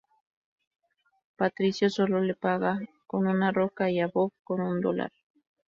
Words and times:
Patricio 1.35 1.87
solo 1.91 2.21
le 2.21 2.33
paga 2.33 2.79
con 3.05 3.27
una 3.27 3.51
roca 3.51 3.91
y 3.91 3.99
a 3.99 4.07
Bob 4.07 4.31
con 4.43 4.59
un 4.59 4.81
dólar. 4.81 5.11